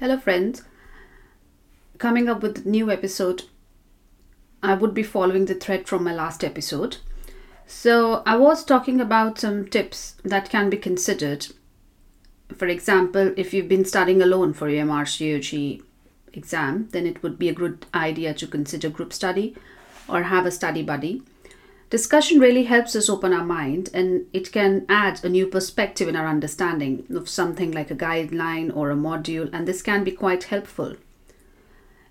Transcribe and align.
Hello, 0.00 0.16
friends. 0.16 0.62
Coming 1.98 2.26
up 2.26 2.42
with 2.42 2.64
a 2.64 2.68
new 2.70 2.90
episode, 2.90 3.42
I 4.62 4.72
would 4.72 4.94
be 4.94 5.02
following 5.02 5.44
the 5.44 5.54
thread 5.54 5.86
from 5.86 6.04
my 6.04 6.14
last 6.14 6.42
episode. 6.42 6.96
So, 7.66 8.22
I 8.24 8.38
was 8.38 8.64
talking 8.64 8.98
about 8.98 9.38
some 9.38 9.68
tips 9.68 10.14
that 10.24 10.48
can 10.48 10.70
be 10.70 10.78
considered. 10.78 11.48
For 12.56 12.66
example, 12.66 13.34
if 13.36 13.52
you've 13.52 13.68
been 13.68 13.84
studying 13.84 14.22
alone 14.22 14.54
for 14.54 14.70
your 14.70 14.86
MRCOG 14.86 15.82
exam, 16.32 16.88
then 16.92 17.04
it 17.04 17.22
would 17.22 17.38
be 17.38 17.50
a 17.50 17.54
good 17.54 17.84
idea 17.92 18.32
to 18.32 18.46
consider 18.46 18.88
group 18.88 19.12
study 19.12 19.54
or 20.08 20.22
have 20.22 20.46
a 20.46 20.50
study 20.50 20.82
buddy. 20.82 21.20
Discussion 21.90 22.38
really 22.38 22.62
helps 22.62 22.94
us 22.94 23.08
open 23.08 23.32
our 23.32 23.44
mind 23.44 23.90
and 23.92 24.26
it 24.32 24.52
can 24.52 24.86
add 24.88 25.24
a 25.24 25.28
new 25.28 25.44
perspective 25.48 26.06
in 26.06 26.14
our 26.14 26.28
understanding 26.28 27.04
of 27.10 27.28
something 27.28 27.72
like 27.72 27.90
a 27.90 27.96
guideline 27.96 28.74
or 28.74 28.92
a 28.92 28.96
module, 28.96 29.50
and 29.52 29.66
this 29.66 29.82
can 29.82 30.04
be 30.04 30.12
quite 30.12 30.44
helpful. 30.44 30.94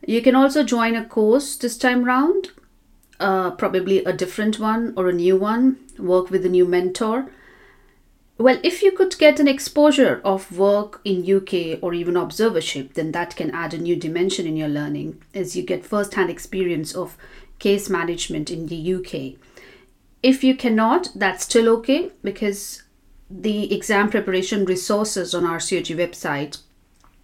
You 0.05 0.21
can 0.21 0.35
also 0.35 0.63
join 0.65 0.97
a 0.97 1.05
course 1.05 1.55
this 1.55 1.77
time 1.77 2.03
round, 2.03 2.49
uh, 3.21 3.51
probably 3.51 4.03
a 4.03 4.11
different 4.11 4.59
one 4.59 4.93
or 4.97 5.07
a 5.07 5.13
new 5.13 5.37
one, 5.37 5.77
work 5.97 6.29
with 6.29 6.45
a 6.45 6.49
new 6.49 6.65
mentor. 6.65 7.31
Well, 8.37 8.59
if 8.63 8.83
you 8.83 8.91
could 8.91 9.17
get 9.17 9.39
an 9.39 9.47
exposure 9.47 10.19
of 10.25 10.57
work 10.57 10.99
in 11.05 11.23
UK 11.23 11.81
or 11.81 11.93
even 11.93 12.15
observership, 12.15 12.95
then 12.95 13.13
that 13.13 13.37
can 13.37 13.51
add 13.51 13.73
a 13.73 13.77
new 13.77 13.95
dimension 13.95 14.45
in 14.45 14.57
your 14.57 14.67
learning 14.67 15.21
as 15.33 15.55
you 15.55 15.63
get 15.63 15.85
first 15.85 16.15
hand 16.15 16.29
experience 16.29 16.93
of 16.93 17.15
case 17.59 17.89
management 17.89 18.51
in 18.51 18.67
the 18.67 18.95
UK 18.95 19.39
if 20.21 20.43
you 20.43 20.55
cannot, 20.55 21.09
that's 21.15 21.45
still 21.45 21.69
okay 21.77 22.11
because 22.23 22.83
the 23.29 23.73
exam 23.73 24.09
preparation 24.09 24.65
resources 24.65 25.33
on 25.33 25.43
RCOG 25.43 25.95
website, 25.95 26.59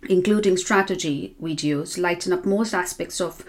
including 0.07 0.55
strategy 0.55 1.35
videos, 1.41 1.97
lighten 1.97 2.31
up 2.31 2.45
most 2.45 2.73
aspects 2.73 3.19
of 3.19 3.43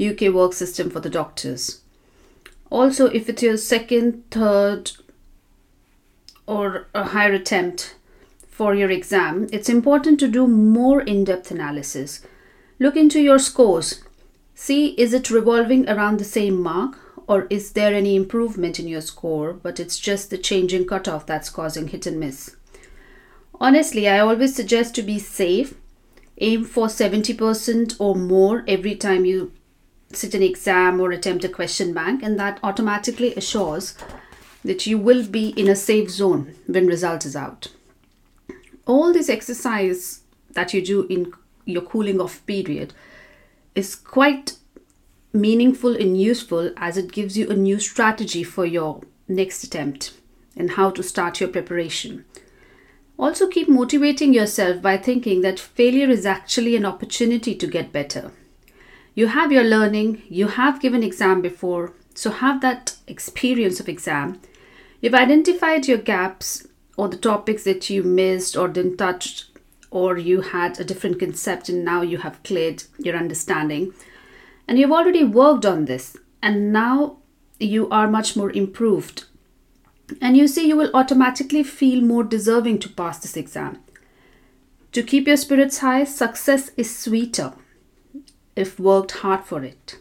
UK 0.00 0.32
work 0.32 0.52
system 0.52 0.90
for 0.90 1.00
the 1.00 1.10
doctors. 1.10 1.80
Also, 2.70 3.06
if 3.06 3.28
it's 3.28 3.42
your 3.42 3.56
second, 3.56 4.24
third, 4.30 4.92
or 6.46 6.88
a 6.94 7.04
higher 7.04 7.32
attempt 7.32 7.94
for 8.48 8.74
your 8.74 8.90
exam, 8.90 9.46
it's 9.52 9.68
important 9.68 10.18
to 10.20 10.28
do 10.28 10.46
more 10.46 11.00
in 11.02 11.24
depth 11.24 11.50
analysis. 11.50 12.20
Look 12.78 12.96
into 12.96 13.20
your 13.20 13.38
scores. 13.38 14.02
See, 14.54 14.88
is 14.98 15.14
it 15.14 15.30
revolving 15.30 15.88
around 15.88 16.18
the 16.18 16.24
same 16.24 16.60
mark? 16.60 16.98
Or 17.32 17.46
is 17.48 17.72
there 17.72 17.94
any 17.94 18.14
improvement 18.14 18.78
in 18.78 18.86
your 18.86 19.00
score, 19.00 19.54
but 19.54 19.80
it's 19.80 19.98
just 19.98 20.28
the 20.28 20.36
changing 20.36 20.86
cutoff 20.86 21.24
that's 21.24 21.48
causing 21.48 21.88
hit 21.88 22.06
and 22.06 22.20
miss? 22.20 22.56
Honestly, 23.58 24.06
I 24.06 24.18
always 24.18 24.54
suggest 24.54 24.94
to 24.96 25.02
be 25.02 25.18
safe. 25.18 25.72
Aim 26.36 26.62
for 26.66 26.88
70% 26.88 27.96
or 27.98 28.14
more 28.14 28.64
every 28.68 28.94
time 28.96 29.24
you 29.24 29.50
sit 30.12 30.34
an 30.34 30.42
exam 30.42 31.00
or 31.00 31.10
attempt 31.10 31.42
a 31.44 31.48
question 31.48 31.94
bank, 31.94 32.22
and 32.22 32.38
that 32.38 32.60
automatically 32.62 33.34
assures 33.34 33.96
that 34.62 34.86
you 34.86 34.98
will 34.98 35.26
be 35.26 35.58
in 35.58 35.70
a 35.70 35.74
safe 35.74 36.10
zone 36.10 36.54
when 36.66 36.86
result 36.86 37.24
is 37.24 37.34
out. 37.34 37.68
All 38.86 39.10
this 39.10 39.30
exercise 39.30 40.20
that 40.50 40.74
you 40.74 40.84
do 40.84 41.06
in 41.06 41.32
your 41.64 41.80
cooling 41.80 42.20
off 42.20 42.44
period 42.44 42.92
is 43.74 43.94
quite 43.94 44.58
meaningful 45.32 45.96
and 45.96 46.20
useful 46.20 46.72
as 46.76 46.96
it 46.96 47.12
gives 47.12 47.36
you 47.36 47.48
a 47.48 47.54
new 47.54 47.78
strategy 47.78 48.44
for 48.44 48.66
your 48.66 49.00
next 49.28 49.64
attempt 49.64 50.12
and 50.56 50.72
how 50.72 50.90
to 50.90 51.02
start 51.02 51.40
your 51.40 51.48
preparation. 51.48 52.24
Also, 53.18 53.46
keep 53.46 53.68
motivating 53.68 54.34
yourself 54.34 54.82
by 54.82 54.96
thinking 54.96 55.40
that 55.40 55.58
failure 55.58 56.10
is 56.10 56.26
actually 56.26 56.76
an 56.76 56.84
opportunity 56.84 57.54
to 57.54 57.66
get 57.66 57.92
better. 57.92 58.32
You 59.14 59.28
have 59.28 59.52
your 59.52 59.64
learning, 59.64 60.22
you 60.28 60.48
have 60.48 60.80
given 60.80 61.02
exam 61.02 61.40
before, 61.40 61.92
so 62.14 62.30
have 62.30 62.60
that 62.62 62.96
experience 63.06 63.80
of 63.80 63.88
exam. 63.88 64.40
You've 65.00 65.14
identified 65.14 65.86
your 65.86 65.98
gaps 65.98 66.66
or 66.96 67.08
the 67.08 67.16
topics 67.16 67.64
that 67.64 67.88
you 67.88 68.02
missed 68.02 68.56
or 68.56 68.68
didn't 68.68 68.96
touch, 68.96 69.46
or 69.90 70.18
you 70.18 70.40
had 70.40 70.80
a 70.80 70.84
different 70.84 71.18
concept 71.18 71.68
and 71.68 71.84
now 71.84 72.02
you 72.02 72.18
have 72.18 72.42
cleared 72.42 72.84
your 72.98 73.16
understanding 73.16 73.92
and 74.66 74.78
you've 74.78 74.92
already 74.92 75.24
worked 75.24 75.66
on 75.66 75.84
this. 75.84 76.16
And 76.42 76.72
now 76.72 77.18
you 77.58 77.88
are 77.90 78.08
much 78.08 78.36
more 78.36 78.50
improved. 78.50 79.24
And 80.20 80.36
you 80.36 80.48
see 80.48 80.66
you 80.66 80.76
will 80.76 80.90
automatically 80.94 81.62
feel 81.62 82.02
more 82.02 82.24
deserving 82.24 82.80
to 82.80 82.88
pass 82.88 83.18
this 83.18 83.36
exam. 83.36 83.78
To 84.92 85.02
keep 85.02 85.26
your 85.26 85.36
spirits 85.36 85.78
high 85.78 86.04
success 86.04 86.70
is 86.76 86.94
sweeter 86.94 87.54
if 88.54 88.78
worked 88.78 89.12
hard 89.12 89.44
for 89.44 89.62
it. 89.62 89.98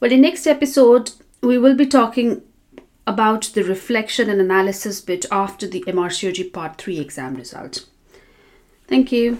Well 0.00 0.10
in 0.10 0.22
next 0.22 0.46
episode 0.46 1.12
we 1.40 1.58
will 1.58 1.76
be 1.76 1.86
talking 1.86 2.42
about 3.06 3.42
the 3.54 3.62
reflection 3.62 4.28
and 4.30 4.40
analysis 4.40 5.00
bit 5.00 5.26
after 5.30 5.66
the 5.66 5.84
mrcog 5.86 6.52
part 6.52 6.78
3 6.78 6.98
exam 6.98 7.34
result. 7.34 7.86
Thank 8.88 9.12
you 9.12 9.38